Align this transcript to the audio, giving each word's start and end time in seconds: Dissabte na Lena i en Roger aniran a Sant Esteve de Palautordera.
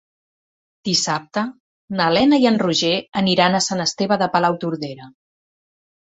Dissabte 0.87 1.41
na 1.99 2.07
Lena 2.17 2.39
i 2.43 2.47
en 2.51 2.57
Roger 2.63 2.93
aniran 3.21 3.57
a 3.57 3.59
Sant 3.67 3.83
Esteve 3.85 4.17
de 4.23 4.29
Palautordera. 4.37 5.11